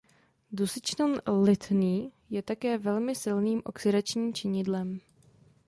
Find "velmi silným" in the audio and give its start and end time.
2.77-3.61